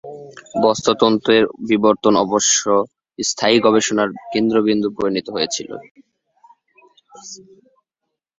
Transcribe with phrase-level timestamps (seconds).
[0.63, 2.61] বাস্তুতন্ত্রের বিবর্তন অবশ্য
[3.19, 5.69] স্থায়ী গবেষণার কেন্দ্রবিন্দুতে পরিণত হয়েছিল।